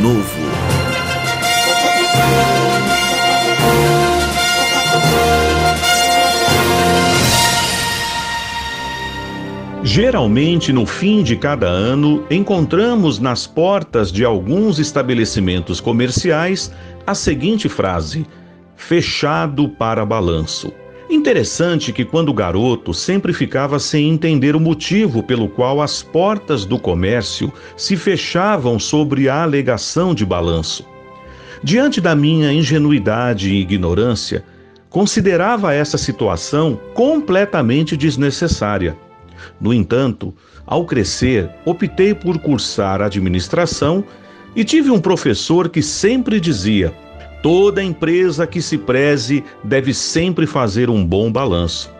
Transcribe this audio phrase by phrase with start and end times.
[0.00, 0.78] Novo.
[9.82, 16.72] Geralmente, no fim de cada ano, encontramos nas portas de alguns estabelecimentos comerciais
[17.04, 18.24] a seguinte frase:
[18.76, 20.72] fechado para balanço.
[21.10, 26.78] Interessante que, quando garoto, sempre ficava sem entender o motivo pelo qual as portas do
[26.78, 30.86] comércio se fechavam sobre a alegação de balanço.
[31.62, 34.44] Diante da minha ingenuidade e ignorância,
[34.90, 38.94] considerava essa situação completamente desnecessária.
[39.58, 40.34] No entanto,
[40.66, 44.04] ao crescer, optei por cursar administração
[44.54, 46.92] e tive um professor que sempre dizia:
[47.42, 51.90] Toda empresa que se preze deve sempre fazer um bom balanço.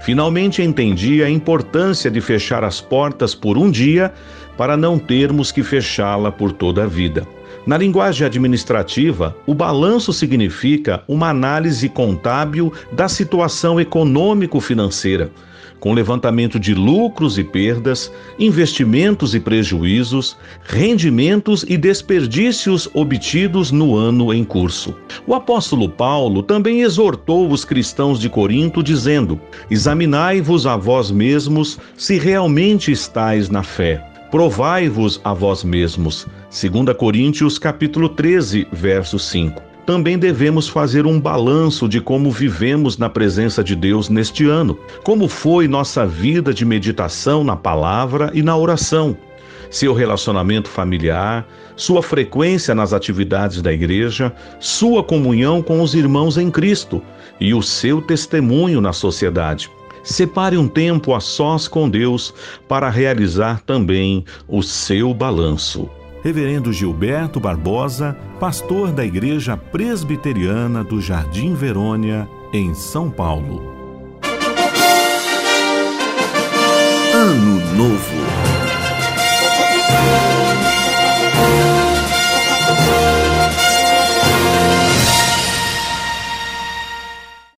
[0.00, 4.12] Finalmente entendi a importância de fechar as portas por um dia
[4.56, 7.26] para não termos que fechá-la por toda a vida.
[7.64, 15.30] Na linguagem administrativa, o balanço significa uma análise contábil da situação econômico-financeira
[15.80, 24.32] com levantamento de lucros e perdas, investimentos e prejuízos, rendimentos e desperdícios obtidos no ano
[24.32, 24.94] em curso.
[25.26, 32.18] O apóstolo Paulo também exortou os cristãos de Corinto, dizendo: Examinai-vos a vós mesmos se
[32.18, 34.02] realmente estáis na fé.
[34.30, 36.26] Provai-vos a vós mesmos.
[36.50, 43.08] 2 Coríntios capítulo 13, verso 5 também devemos fazer um balanço de como vivemos na
[43.08, 48.56] presença de Deus neste ano, como foi nossa vida de meditação na palavra e na
[48.56, 49.16] oração,
[49.70, 56.50] seu relacionamento familiar, sua frequência nas atividades da igreja, sua comunhão com os irmãos em
[56.50, 57.00] Cristo
[57.38, 59.70] e o seu testemunho na sociedade.
[60.02, 62.34] Separe um tempo a sós com Deus
[62.68, 65.88] para realizar também o seu balanço.
[66.26, 73.75] Reverendo Gilberto Barbosa, pastor da Igreja Presbiteriana do Jardim Verônia, em São Paulo.